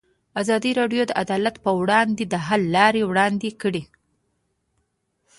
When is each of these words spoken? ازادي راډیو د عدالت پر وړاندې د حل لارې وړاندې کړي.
ازادي 0.41 0.71
راډیو 0.79 1.03
د 1.07 1.11
عدالت 1.23 1.55
پر 1.63 1.73
وړاندې 1.81 2.23
د 2.27 2.35
حل 2.45 2.61
لارې 2.75 3.01
وړاندې 3.09 3.49
کړي. 3.61 3.83